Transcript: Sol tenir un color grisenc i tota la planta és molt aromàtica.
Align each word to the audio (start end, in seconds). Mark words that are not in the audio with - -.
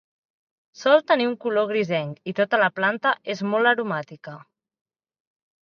Sol 0.83 1.03
tenir 1.11 1.27
un 1.31 1.35
color 1.43 1.67
grisenc 1.73 2.31
i 2.31 2.35
tota 2.41 2.61
la 2.63 2.71
planta 2.79 3.13
és 3.35 3.47
molt 3.53 3.73
aromàtica. 3.73 4.39